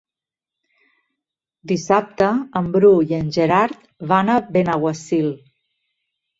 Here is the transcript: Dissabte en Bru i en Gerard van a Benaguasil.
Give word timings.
Dissabte 1.73 2.31
en 2.63 2.73
Bru 2.77 2.93
i 3.13 3.19
en 3.21 3.31
Gerard 3.37 3.87
van 4.15 4.35
a 4.35 4.41
Benaguasil. 4.59 5.33